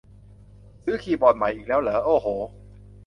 [0.83, 2.27] ซื้อคีย์บอร์ดใหม่อีกแล้วเหรอ โอ้โห